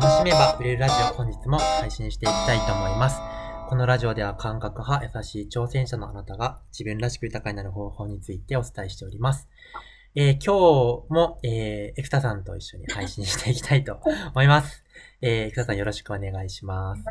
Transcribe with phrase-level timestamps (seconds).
[0.00, 3.20] 楽しめば売れるラジオ本日も配信していきたいと思います。
[3.68, 9.46] このラジオでは感覚派、優しい挑戦者のあなたが自分らしく豊かになる方法についてお伝えしております。
[10.14, 14.00] えー今日も、えー、エクタさんと一緒に配信していきたいと
[14.32, 14.84] 思います。
[15.20, 17.04] えー、エクタさんよろしくお願いします。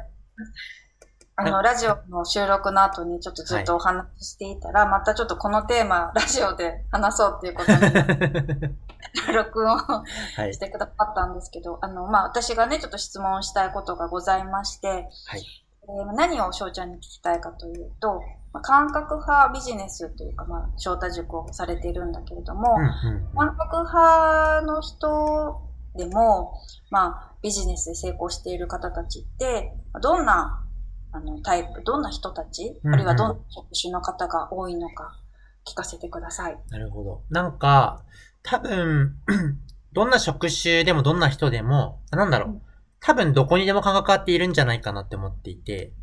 [1.40, 8.76] あの、ラジオの収録の後にちょっとずっとお話ししていたら、またちょっとこのテーマ、ラジオで話そうっていうことに、
[9.34, 10.04] 録音は
[10.48, 10.58] いし。
[10.58, 15.66] てくださったんですけど、あの、まあ、私がね、ちょっと質問したいことがございまして、はい。
[15.84, 18.22] えー何を翔ちゃんに聞きたいかというと、
[18.54, 25.62] まあ、感覚派ビジネスというか、まあ、翔太塾をされているんだけれども、うんうん感覚派の人
[25.96, 26.54] でも、
[26.92, 30.64] まあ、ビジネスで成功している方たちって、どんな
[31.12, 35.20] あのタイプ、どんな人たち、うんうんあるいはどんな職種の方が多いのか
[35.66, 36.58] 聞かせてください。
[36.70, 37.24] なるほど。
[37.30, 38.04] なんか、
[38.44, 39.16] 多分、
[39.94, 42.50] どんな職種でもどんな人でも、あなんだろう。
[42.50, 42.62] うん
[43.02, 45.94] 多分どこにでも感覚あっているんじゃないかなって思っていて、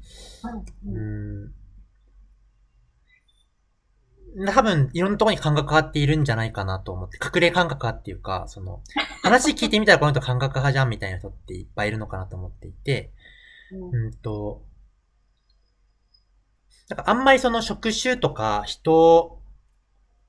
[0.85, 4.55] ううんーん。
[4.55, 8.83] 多分、いろんなところに感覚あっているんじゃないかなと思って、隠れ感覚派っていうか、その、
[9.23, 13.13] 話聞いてみたらこの人感覚派じゃんみたいな人っていっぱいいるのかなと思っていて、
[13.73, 14.63] うんうんと、
[16.89, 19.37] なんかあんまりその職種とか人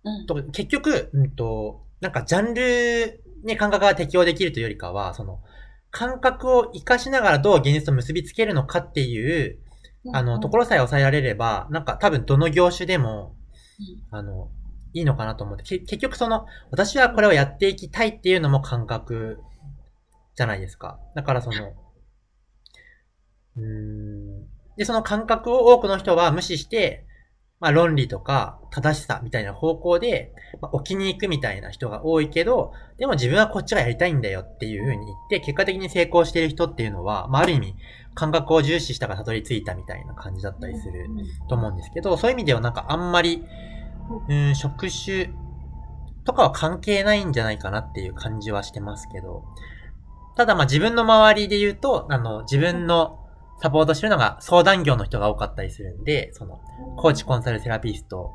[0.03, 0.25] うん。
[0.25, 5.41] と結局、うんと、なんかジャンルに感覚が適用できるというよりかは、その、
[5.91, 9.57] 感覚を活かしながらどう現実と結びつけるのかっていう、
[10.13, 13.35] あの、ところさえ抑えられれば、なんか多分どの業種でも、
[14.11, 14.49] あの、
[14.93, 19.39] いいのかなと思って、け結局その、私はこれをやっていきたいっていうのも感覚
[20.35, 20.99] じゃないですか。
[21.15, 21.73] だからその、
[23.57, 24.56] うーん。
[24.77, 27.05] で、その感覚を多くの人は無視して、
[27.59, 37.75] まあ論理とか正しさみたいな方向で、まあ、置きに行くみたいな人が多いけど、でも自分はこっちがやりたいんだよっていう風に言って、結果的に成功している人っていうのは、まあある意味、
[38.13, 41.07] 感覚を重視したからたどり着いたみたいな感じだったりする
[41.49, 43.43] と思うんですけど、そういう意味ではなんかあんまり、
[44.29, 45.29] うん、職種
[46.23, 49.43] とかは関係ないんじゃないかなっていう感じはしてますけど、
[50.35, 53.26] ただまあ自分の周りで言うと、あの、自分の
[53.59, 56.61] サポートしてるのが相談業の人が多かったりするんで、その、
[56.97, 58.31] コーチコンサルセラピスト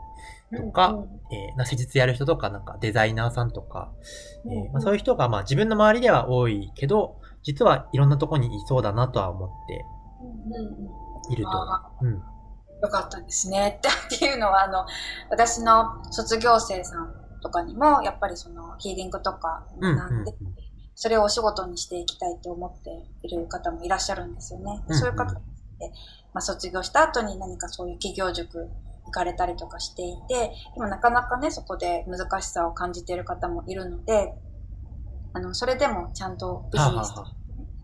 [0.56, 3.92] とか、えー、な施術やる人とか、なんかデザイナーさんとか、
[4.46, 9.84] えーまあ、そういう人がまあ自分の周りでは多いけど、実はいろんなとこにいそうだなとは思って
[11.32, 11.50] いると。
[11.50, 12.12] あうん。
[12.14, 13.80] よかったですね。
[14.14, 14.86] っていうのは、あの、
[15.30, 19.92] 私の卒業生さんとかにも、やっぱりそのヒーリングとかうん。
[19.92, 19.96] うん。
[19.96, 20.32] 学んで、
[20.94, 22.90] それをお仕事にしていきたいと思って
[23.26, 24.82] いる方もいらっしゃるんですよね。
[24.88, 25.42] うんそういう方って、
[26.32, 28.68] まあ、卒業した後に何かそういう企業塾
[29.04, 34.34] 行かれたりとかしていて、でもなかなかね、そこで難しさを感じている方もいるので、
[35.32, 37.12] あの、それでもちゃんとビジネス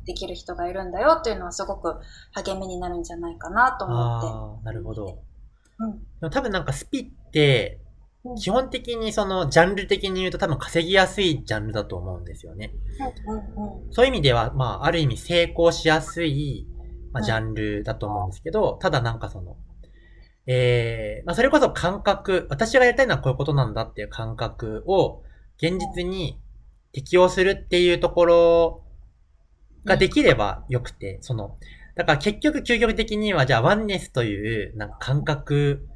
[0.05, 1.97] できる人がいるんだよっていうのはすごく
[2.33, 4.65] 励みになるんじゃないかなと思って。
[4.65, 5.19] なるほど。
[5.79, 5.87] う
[6.27, 7.81] ん多分なんかスピって、
[8.37, 12.73] 基本的にそのジャンル的に言うと多分稼ぎやすいジャンルだと思うんですよね。
[13.91, 16.67] そういう意味では、まあ、ある意味成功しやすい、
[17.13, 17.27] まあ、うん。
[17.27, 19.57] ジャンルだと思うんですけど、ただなんかその、
[20.47, 25.23] えー、まあ、それこそ感覚、私がやりたいのはこういうことなんだっていう感覚を
[25.59, 26.41] 現実に
[26.93, 28.83] 適用するっていうところ
[29.85, 31.57] ができればよくて、その、
[31.95, 35.87] だから結局究極的には、じゃあワンネスというなんか感覚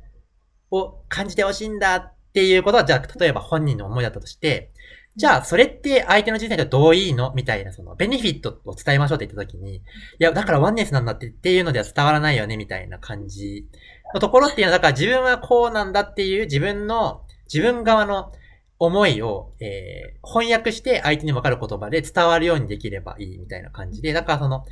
[0.71, 4.72] を感じてほしいんだっていうことは、じゃあ例えば本人の思いだったとして、
[5.15, 9.81] じゃあ、それって相手の人生でどういいのみたいな、その、ベネフィットを伝えましょうって言ったときに、い
[10.19, 13.66] や、だからワンネスなんだってっていうのでは伝わらないよね、みたいな感じ
[14.15, 18.32] のところっていうのは、だから自分はこうなんだっていう自分の、自分側の
[18.78, 24.64] 思いを、えー、翻訳して相手に分かる言葉で伝わるようにできればいいみたいな感じで、だからその、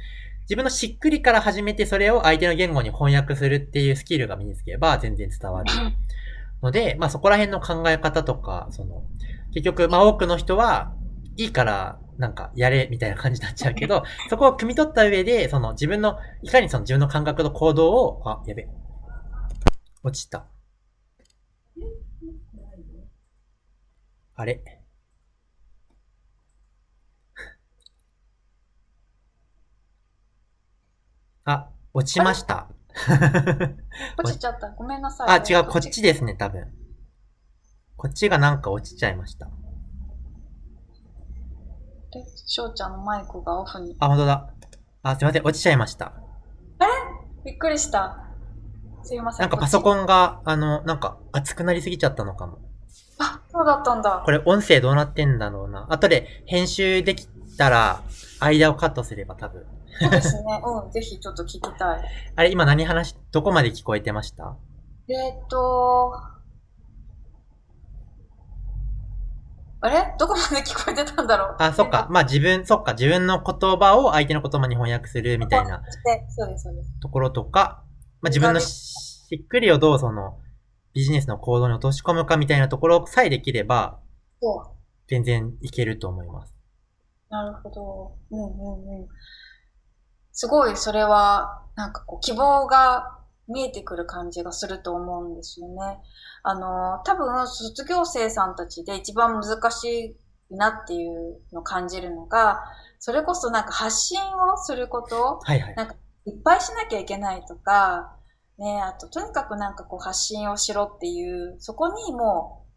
[0.51, 5.71] 自分のしっくりから始めてそれを相手の言語に翻訳するっていうスキルが身につけば全然伝わる
[6.63, 9.05] ので、まあそこら辺の考え方とか、その、
[9.53, 10.95] 結局、まあ多くの人は、
[11.37, 18.69] いいから、なんか、やれ、みたいな感じになっちゃうけど、 そこを汲み取った上で、その自分の、いかにその自分の感覚と行動を、あ、やべ。
[20.03, 20.47] 落ちた。
[24.35, 24.61] あれ？
[31.45, 32.69] あ、落ちました。
[34.19, 34.71] 落ちちゃった。
[34.71, 35.29] ごめんなさい。
[35.29, 36.73] あ、違う、こっちですね、多分。
[37.97, 39.47] こっちがなんか落ちちゃいました。
[42.13, 43.97] で、翔ちゃんのマイクがオフに。
[44.01, 44.51] あ、本当だ。
[45.03, 46.13] あ、すいません、落ちちゃいました。
[47.45, 48.19] びっくりした。
[49.03, 49.41] すいません。
[49.43, 49.83] なんかパソン。
[49.83, 52.59] コンが、あの、なんか熱くなりすぎちゃったのかも。
[53.19, 54.23] あ、そうだったんだ。
[54.25, 55.87] これ音声どうなってんだろうな。
[55.91, 57.27] 後で編集でき
[57.57, 58.03] たら、
[58.41, 59.65] 間をカットすれば多分。
[59.99, 60.61] そうですね。
[60.65, 62.05] うん、ぜひちょっと聞きたい。
[62.37, 64.57] あれ、今何話、どこまで聞こえてました？
[65.09, 66.13] えっと、
[69.83, 70.15] あれ？
[70.19, 71.57] どこまで聞こえてたんだろう？
[71.59, 72.07] あ、そっか。
[72.11, 72.93] まあ自分、そっか。
[72.93, 75.83] 自分の言葉を相手の言葉に翻訳するみたいな
[76.37, 77.01] そうです、そうです。
[77.01, 77.83] ところとか、
[78.21, 80.39] まあ自分のしっくりをどうその
[80.93, 84.01] ビジネスの行動に落とし込むかみたいなところさえできれば、
[85.09, 86.55] 全然いけると思います。
[87.31, 88.17] なるほど。
[88.31, 89.09] うんうんうん。
[90.33, 93.19] すごいそれは、なんかこう希望が
[93.49, 95.99] 見えてくる感じがすると思うんですよね。
[96.43, 100.17] あの、多分卒業生さんたちで一番難し
[100.51, 102.61] いなっていうのを感じるのが、
[102.99, 105.95] それこそなんか発信をすること、はいはい、なんか
[106.27, 108.17] いっぱいしなきゃいけないとか、
[108.59, 112.71] ね、あととにかくなんかこう発信をしろっていう、そこにもう、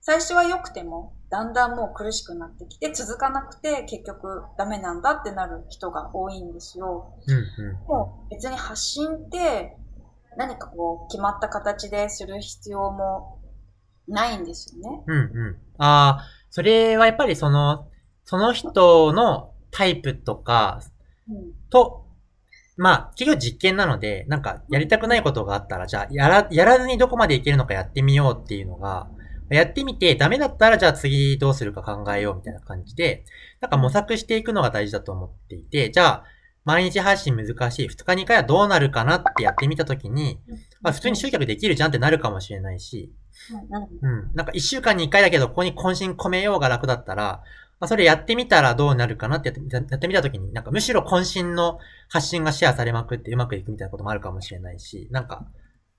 [0.00, 7.12] 最初は良くても、だんだんもう苦しくなってきて、続かなくて結局ダメなんだってなる人が多いんですよ。
[7.26, 9.76] うんうん、もう別に発信って
[10.36, 13.40] 何かこう、決まった形でする必要も
[14.06, 15.02] ないんですよね。
[15.08, 15.56] うんうん。
[15.78, 17.88] ああ、それはやっぱりその、
[18.24, 20.82] その人のタイプとか、
[21.68, 22.06] と、
[22.78, 29.08] うん、まあ、企業実験なので、なんか、やりたくないことがあったら、じゃあ、やら、やらずにどこまでいけるのかやってみようっていうのが、
[29.56, 33.24] やってみて、ダメだったら、じゃあ次どうするか考えようみたいな感じで、
[33.60, 36.24] なんか模索していくのが大事だと思っていて、じゃあ、
[36.64, 37.88] 毎日配信難しい。
[37.88, 40.40] 2日に回はどうなるかなってやってみたときに、
[40.80, 43.12] まあ普通に集客できるじゃんってなるかもしれないし、
[44.02, 44.30] うん。
[44.34, 47.42] なんか1週間に1回だけど、ここに渾身込めようが楽だったら、
[47.80, 51.78] まあそれやってみたらどうなるかなってやってやってみたときに、なんかむしろ渾身の
[52.08, 55.46] 発信がシェアされまくってうまくいくみたいなこともあるかもしれないし、なんか、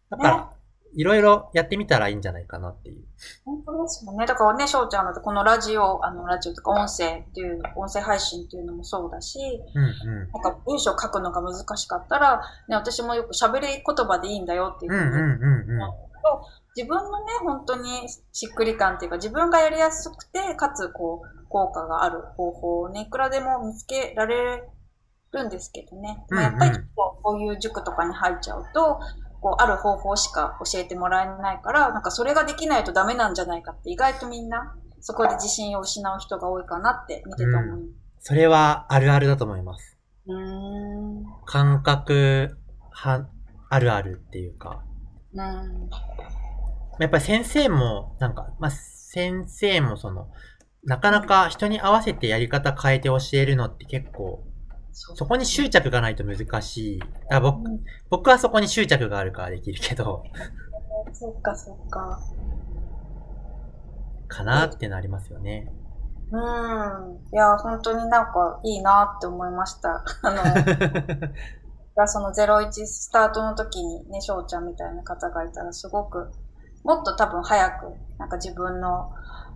[0.10, 0.52] だから、
[0.96, 3.04] いろいろやってみたらいいんじゃないかなっていう。
[3.44, 4.26] 本当ですよね。
[4.26, 9.40] だからね、翔ちゃんだとこのラジオ、あの、ラジオとか音声っていう、音声配信っていうのもそうだし、
[9.74, 16.06] うんうん、なんか文章書くのが難しかったら、ね、私もよく喋り言葉でいいんだよっていうふうに、うんうん、
[16.76, 24.64] 自分のね、本当にしっくり感っていうか、自分がやりやすくて、かつ、こう、効果がある方法をね、いくらでも見つけられ
[25.32, 26.26] るんですけどね。
[26.30, 29.00] うんうん、やっぱりこういう塾とかに入っちゃうと、
[29.46, 37.78] こう、ある方法しか教えてもらえないから、なんかそれができないとダメなんじゃないかって意外とみんな、そこで自信を失う人が多いかなって見てて思う。
[37.78, 37.90] うん、
[38.22, 40.00] それはあるあるだと思います。
[40.26, 41.26] うん。
[41.46, 42.58] 感覚
[42.90, 43.28] は、
[43.70, 44.84] あるあるっていうか。
[45.36, 45.90] うん。
[47.00, 50.32] やっぱり先生も、なんか、まあ、先生もその、
[50.86, 54.44] なかなか人に合わせてやり方変えて教えるのって結構
[54.98, 57.00] そこに執着がないと難しい。
[57.30, 60.24] あ僕、うん、僕はそこに執着があるからできるけど。
[61.12, 62.18] そっかそっか。
[64.30, 65.70] かなってなりますよね。
[66.32, 66.42] うん。
[67.34, 70.04] いや、本当になんかいいなって思いました。
[70.24, 76.32] あの、 その01スタートの時にね、翔ちゃんみたいな方がいたらすごく、
[76.86, 79.12] もっと多分早く、なんか自分の、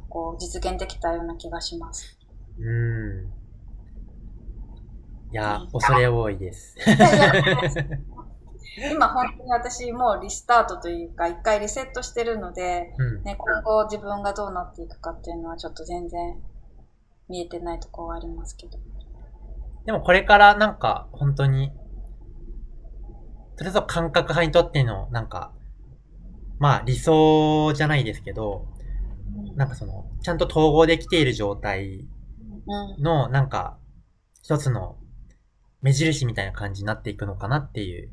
[0.10, 2.18] こう、実現できたような気がします。
[2.60, 3.39] うん。
[5.32, 6.76] いや、恐れ多いです。
[8.92, 16.42] 今本当に私もうリスタートというか、一回リセットしてるので、うん、ね、今後自分がどうなっていくかっていうのはちょっと全然
[17.28, 18.80] 見えてないところはありますけど。
[19.86, 21.72] でもこれからなんか本当に、
[23.58, 25.52] それぞれ感覚派にとってのなんか、
[26.58, 28.66] まあ理想じゃないですけど、
[29.52, 32.08] うん、なんかその、ちゃんと統合できている状態
[33.00, 33.78] の、なんか、
[34.42, 34.98] 一つの
[35.82, 38.12] 目印みたいな感じになっていくのかなっていう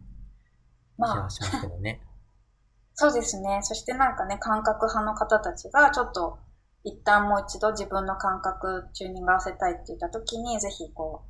[0.97, 2.01] 気がしますけどね。
[2.03, 3.61] まあ、そうですね。
[3.63, 6.39] そしてなんかね、感覚派の方たちがちょっと
[6.85, 11.25] 一旦もう一度自分の感覚チューニング合わせたいって言った時に、ぜひこ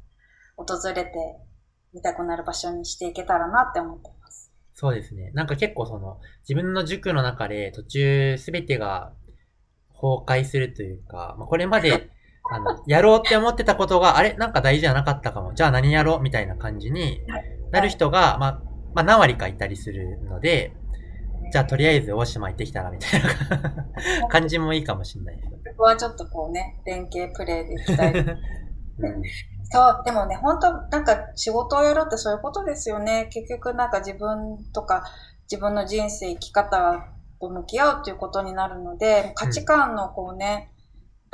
[0.59, 1.11] う、訪れて
[1.95, 4.53] 見たくなる場所にしていけたらなって思ってます。
[4.75, 5.31] そうですね。
[5.33, 9.15] なんか結構その、自分の塾の中で途中すべてが
[9.95, 12.11] 崩壊するというか、まあ、これまで
[12.51, 14.35] あの、やろうって思ってたことが、あれ？
[14.35, 15.55] なんか大事じゃなかったかも。
[15.55, 16.21] じゃあ何やろう？
[16.21, 17.21] みたいな感じに
[17.73, 18.61] なる人が、まあ、
[18.95, 20.73] まあ何割かいたりするので、
[21.53, 25.49] じゃあとりあえず大島行ってきたらみたいな 感じもいいかもしれないです。
[25.49, 28.13] ここはちょっとこうね、連携プレイでいきたい。
[28.15, 29.23] うん、
[29.65, 33.29] そう、でもね、本当なんか仕事をやろうってそういうことですよね。
[33.31, 35.05] 結局なんか自分とか
[35.51, 37.05] 自分の人生、生き方
[37.41, 40.73] と向き合うっていうことになるので、価値観のこうね、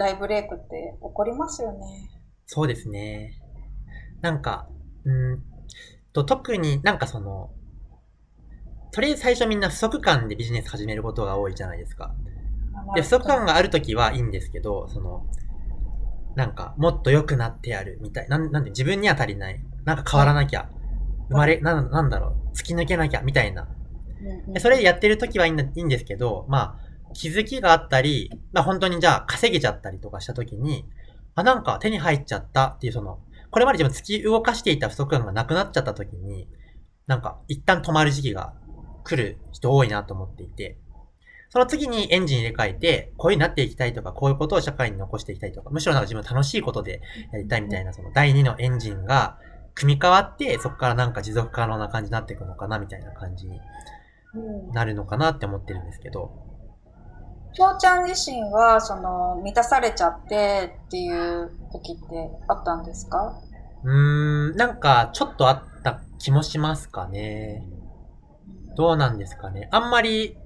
[0.02, 2.11] 大ブレイクって起こりますよね。
[2.47, 3.40] そうですね。
[4.21, 4.68] なんか、
[5.04, 5.42] うん
[6.12, 7.50] と、特になんかその、
[8.90, 12.14] とりあえず最初みんな不足感でビジネス始めることが多いじゃないですか。
[12.97, 15.25] で、不足感があるときはいいんですけど、その、
[16.35, 18.28] なんか、もっと良くなってやる、みたい。
[18.28, 19.64] なん、なんで自分には足りない。
[19.85, 20.68] なんか変わらなきゃ。
[21.28, 22.56] 生まれ、なん、なんだろう。
[22.56, 23.68] 突き抜けなきゃ、みたいな。
[24.49, 30.85] でそれでやってる時はいいんだいいんですけど、まあ、気づきがあったり、まあ本当にじゃあ稼げちゃったりとかした時に、
[31.35, 33.19] あ、なんか手に入っちゃったっていうその、
[33.50, 36.49] これまで自分突き動かしていた不足感がなくなっちゃった時に、
[37.07, 38.54] なんか一旦止まる時期が
[39.04, 40.78] 来る人多いなと思っていて、
[41.50, 49.38] その次にエンジン入れ替えて、こういうになっていきたいとか、こういうことを社会に残していきたいとか、むしろなんか自分楽しいことでやりたいみたいな、その第2のエンジンが
[49.75, 53.61] 組み替わって、そこからなんか持続可能な感じになっていくのかな、みたいな感じに
[54.73, 56.51] なるのかなって思ってるんですけど。
[57.54, 63.40] きょうちゃん自身は、その、満たされちゃってっていう時ってあったんですか？
[63.85, 67.66] うーん、なんか、ちょっとあった気もしますかね。
[68.76, 69.68] どうなんですかね。
[69.71, 70.38] あんまり、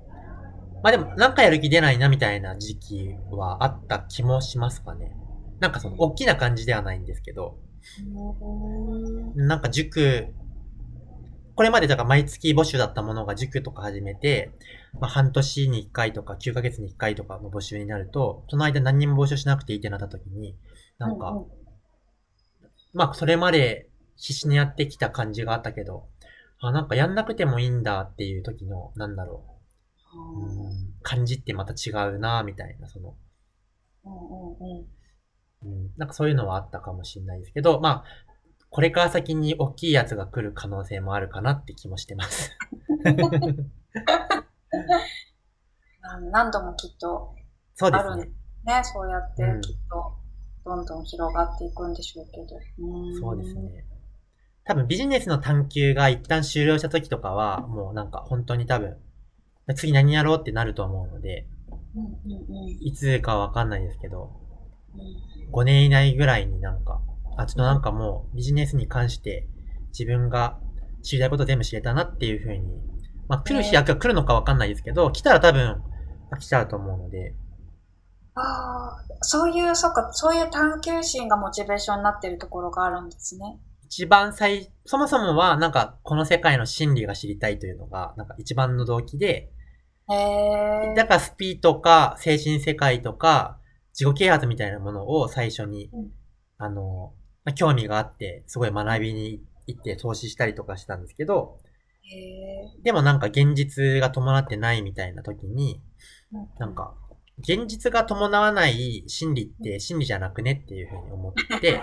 [0.83, 5.17] まあでも、なんかやる気出ないなみたいな時期はあった気もしますかね。
[5.61, 7.57] なんかその、大きな感じではないんですけど、
[9.37, 10.35] なんか塾
[11.57, 14.53] これまでだから毎月募集だったものが塾とか始めて、
[15.01, 20.55] まあ、半年に1回とか9ヶ月に1回とかの募集になると、その間何にも募集しなくていいってなった時に、
[20.99, 21.47] なんか、うんうん、
[22.93, 26.07] まあそれまで必死にやってきた感じがあったけど、
[26.61, 29.47] あ、なんかやんなくてもいいんだっていう時の、なんだろ
[30.15, 33.17] う、うん、感じってまた違うなみたいな、その、
[34.05, 34.87] うんうんうん。
[35.63, 38.05] うん、なんかそういうのはあったかもしれないですけど、まあ、
[38.71, 42.57] これから先に大きいやつが来る可能性もあるかなって気もしてます。
[46.33, 47.35] 何度もきっと
[47.75, 48.31] そうですね。
[48.65, 50.17] ね、そうやってきっと
[50.65, 52.59] どんどん広がっていくんでしょうけど。
[52.79, 53.85] うん、そうですね。
[54.65, 58.97] 多分ビジネスの探求が一旦終了した時とかは、もうなんか本当に多分、
[59.77, 61.47] 次何やろうってなると思うので、
[62.81, 64.33] いつかわかんないですけど、
[65.53, 67.01] 5年以内ぐらいになんか、
[67.37, 69.49] あ、ちょっとなんかもうビジネスに関して
[69.89, 70.59] 自分が
[71.03, 72.61] 知りたいこと全部知れたなっていうふうに、
[73.29, 75.83] まあ来る日が来るのかわかんないですけど、来たら多分
[76.39, 77.35] 来ちゃうと思うので。
[78.35, 83.59] ああ、そういう、そっか、そういう探求心がモチベーションになってるところがあるんですね。
[83.87, 89.51] 一番最、そもそもはなんかこの世界の真理が知りたいというのが、なんか一番の動機で、
[90.09, 93.59] へだからスピーとか精神世界とか
[93.99, 96.11] 自己啓発みたいなものを最初に、うん、
[96.59, 97.15] あの、
[97.47, 101.59] まあ、興味があって、すごい学びに行って投資したりとかしたんですけど、
[102.83, 105.81] でもなんか現実が伴ってないみたいな時に、
[106.59, 106.95] なんか、
[107.39, 111.81] 現実が伴わない心理って心理じゃなくねっていうふうに思って、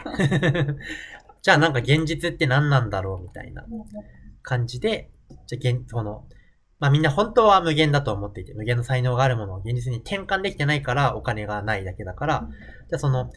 [1.41, 3.65] じゃあなんか現実って何なんだろうみたいな
[4.41, 5.11] 感じで、
[5.47, 6.25] じゃあ現、その、
[6.79, 12.49] まあみんな本当は無限だと思っていて、無限の才能があるものを現実に転換できてないからお金がないだけだから、
[12.89, 13.31] じゃあその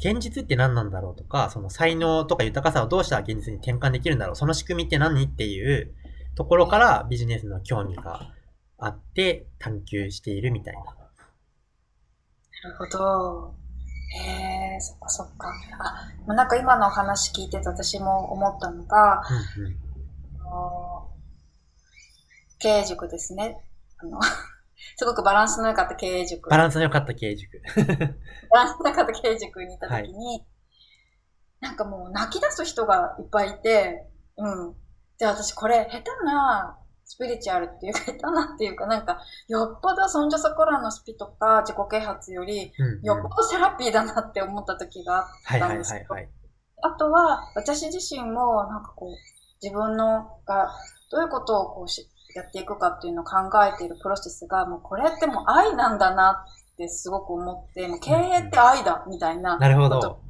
[0.00, 5.94] 現実って何なんだろうとか、その才能とか豊かさをどうしたら現実に転換できるんだろう、その仕組みって何っていう
[6.34, 8.32] ところからビジネスの興味が
[8.78, 10.80] あって探求しているみたいな。
[10.82, 13.54] なるほど。
[14.12, 15.52] へえ、そっかそっか。
[16.26, 19.22] あ、なんか今のお話聞いてて私も思ったのが、
[19.58, 19.76] うんうん、
[22.58, 23.58] 経営塾ですね。
[23.98, 24.18] あの
[24.96, 26.50] すごくバランスの良かった経営塾。
[26.50, 27.60] バランスの良かった経営塾。
[28.50, 30.46] バランスの良かった経営塾に行った時に、はい、
[31.60, 34.06] なんかもう泣き出す人がいっぱいいて、
[34.36, 34.74] うん。
[35.18, 42.72] で、私これ下手なスピリチュアルっていうか、下手なっていうか、なんか、よっぽどそんじょそこらのスピとか自己啓発より、
[43.02, 46.14] よっぽどセラピーだなって思った時があったんですけど、
[46.82, 49.10] あとは、私自身も、なんかこう、
[49.62, 50.70] 自分のが、
[51.10, 59.58] どういうことをこうしやっていくかっていうのを考えているプロセスが、もうこれってもう愛なんだなってすごく思って、もう経営って愛だみたいな。
[59.58, 60.20] なるほど。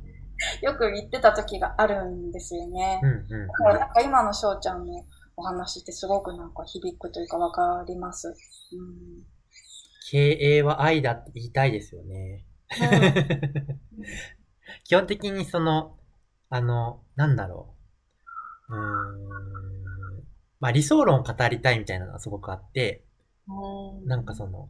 [0.62, 3.00] よく言ってた時があるんですよね。
[3.02, 5.04] うんうん、だからなんか今の翔ちゃんの
[5.36, 8.28] お話ってすごくなんか響くというかわかります。
[8.28, 8.34] うん、
[10.10, 12.46] 経営は愛だって言いたいですよね。
[12.80, 12.84] う
[14.02, 14.02] ん、
[14.84, 15.98] 基本的にその、
[16.48, 17.74] あの、なんだろ
[18.70, 18.74] う。
[18.74, 18.80] うー
[19.26, 20.29] ん
[20.60, 23.04] まあ理想論を語りたいみたいなのがすごくあって、
[24.06, 24.68] なんかその、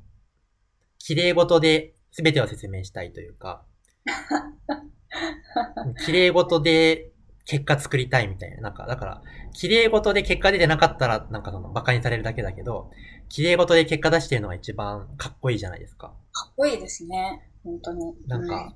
[0.99, 3.64] 綺麗事で全てを説明したいというか、
[6.06, 7.11] 綺麗事で
[7.44, 8.61] 結果作りたいみたいな。
[8.61, 12.90] なんか、だから、綺麗事で結果出てなかったら、なんかその、馬鹿にされるだけだけど、
[13.28, 16.14] 綺麗事で結果出してるのが一番かっこいいじゃないですか。
[16.32, 17.50] かっこいいですね。
[17.64, 18.14] 本当に。
[18.28, 18.75] なんか、うん、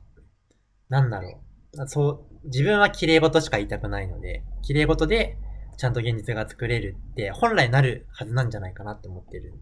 [0.88, 1.40] なんだろ
[1.74, 1.88] う。
[1.88, 5.38] そう、自分は綺麗事しか言いたくないので、綺麗事で
[5.76, 9.54] ちゃんと現実が作れるって本来なるはずなんじゃないかなって思ってる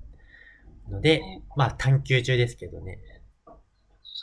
[0.91, 1.21] ので、
[1.57, 2.99] まあ探求中ですけどね。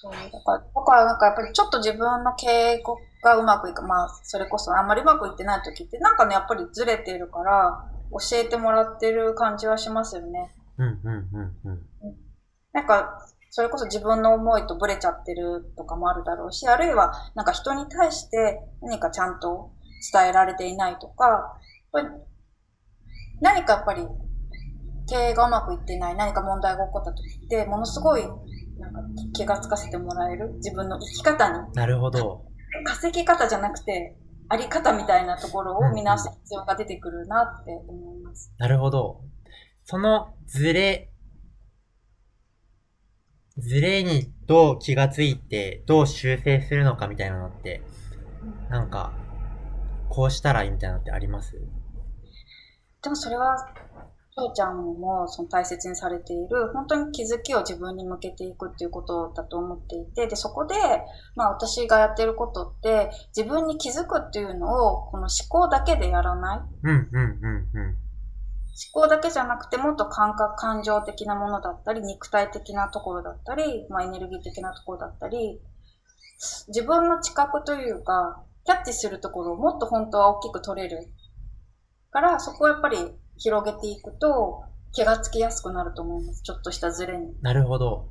[0.02, 0.12] そう。
[0.12, 2.84] だから、だからなんかやっぱりちょっと自分の経営
[3.24, 3.84] がうまくいく。
[3.84, 10.56] まあ、それこそあんまりうまくいってない時って、なんかね、やっぱりずれてるから、教えてもらってる感じはしますよね。
[10.78, 12.16] うんうんうんうん。
[12.72, 19.72] なんか、それこそ自分の思いとブレちゃってるとかもあるだろうし、あるいはなんか人に対して何かちゃんと
[20.14, 21.58] 伝えられていないとか、
[23.42, 24.06] 何かやっぱり
[25.10, 28.24] 経営がうまくいっていない、何か問題が起こった時って、ものすごい
[28.80, 29.02] なんか
[29.34, 31.74] 気がつかせてもらえる自分の生き方に。
[31.74, 32.46] なるほど。
[32.86, 34.16] 稼ぎ方じゃなくて、
[34.50, 38.52] あり方みたいなところを見直す必要が出てくるなって思います。
[38.58, 39.22] なるほど。
[39.84, 41.12] そのズレ、
[43.58, 47.82] ズレにどう気がついて、どう修正するのかみたいなのって、
[48.70, 49.12] なんか、
[50.10, 51.60] こうしたらいいみたいなのってあります？
[53.02, 53.56] でもそれは
[54.36, 60.76] 翔ちゃんもその大切にされている、本当に気づきを自分に向けていくっていうことだと思っていて、で、そこで、
[61.36, 66.60] まあ私がやってることって、自分に気づくっていうのを、この思考だけでやらない。
[66.84, 68.10] うんうんうんうん。
[68.94, 75.60] 思考だけじゃなくて、もっと感覚、感情的なものだったり、肉体的なところだったり、まあエネルギー的なところだったり、
[76.68, 81.12] 自分の知覚というか、キャッチするところをもっと本当は大きく取れる。
[82.12, 82.98] から、そこはやっぱり
[83.38, 86.42] 広げていくと、気がつきやすくなると思います。
[86.42, 87.34] ちょっとしたズレに。
[87.42, 88.10] なるほど。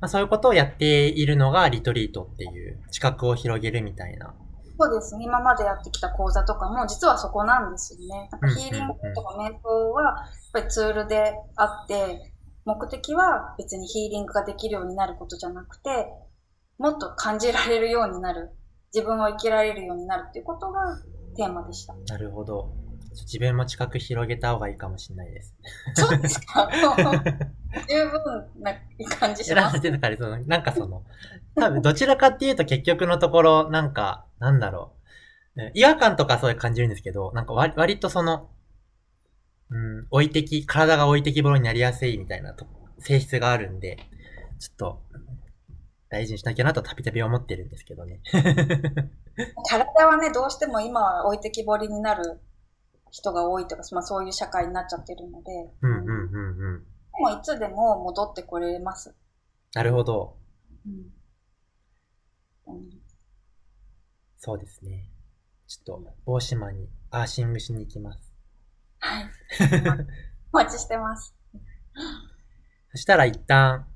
[0.00, 4.34] まあ、そういうことをやっているのがリトリートっていう知覚を広げるみたいな。
[4.78, 5.24] そうですね。
[5.24, 8.28] 今までやってきた講座とかも実はそこなんですよね。
[8.32, 10.14] なんかヒーリングとか瞑想はやっ
[10.54, 12.32] ぱりツールであって、
[12.64, 16.06] 目的は別にヒーリングができるようになることじゃなくて、
[16.78, 18.52] もっと感じられるようになる。
[18.94, 20.80] 自分を生きられるようになるっていうことが
[21.36, 21.94] テーマでした。
[22.08, 22.72] なるほど。
[23.24, 25.54] 自分も近く広げた方がいいかもしれないです。
[25.94, 26.68] そうですか？
[27.88, 28.72] 十分な
[29.18, 29.80] 感じします。
[29.80, 31.04] だからその、なんかその、
[31.54, 34.92] 多分どちらかっていうと結局のところ、なんか、なんだろ
[35.56, 35.70] う。
[35.74, 38.48] 違和感とかそういう感じるんですけど、なんか割割とその、
[39.70, 42.66] うん、置いてき、体が置いてきぼろになりやすいみたいなと
[42.98, 43.98] 性質があるんで、
[44.58, 45.02] ちょっと、
[46.08, 48.20] 大事にしなきゃなとたびたび思ってるんですけどね。
[49.68, 52.40] 体はね、どうしても今は置いてきぼりになる
[53.10, 56.84] 人が多いとか、まあ、そういう社会になっちゃってるので、うんうんうんうん。
[56.84, 59.14] でもいつでも戻ってこれます。
[59.74, 60.36] なるほど。
[60.86, 62.90] うん、
[64.38, 65.08] そうですね。
[65.66, 68.32] ちょっと、大島にアーシングしに行きます。
[68.98, 69.30] はい。
[70.52, 71.34] お待ちしてます。
[72.92, 73.86] そしたら一旦、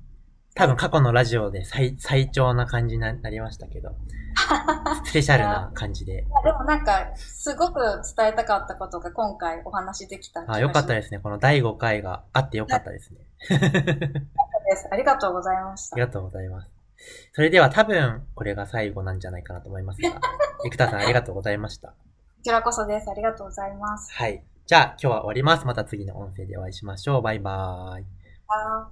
[0.55, 3.89] 多分過去のラジオで最最長な感じになりましたけど、
[5.03, 6.25] スペシャルな感じで。
[6.43, 7.81] でもなんか、すごく
[8.15, 11.19] 伝えたかったことが今回お話できたあ、よかったですね。
[11.19, 13.19] この第5回があってよかったですね。
[14.91, 15.95] ありがとうございました。
[15.95, 16.71] ありがとうございます。
[17.33, 20.09] それでは多分、これが最後なんじゃないかなと思いますが、
[20.63, 21.89] 生田さんありがとうございました。
[21.89, 21.95] こ
[22.43, 23.09] ちらこそです。
[23.09, 24.13] ありがとうございます。
[24.13, 24.41] はい。
[24.65, 25.65] じゃあ、今日は終わります。
[25.65, 27.21] また次の音声でお会いしましょう。
[27.21, 28.05] バイバーイ。
[28.47, 28.89] あ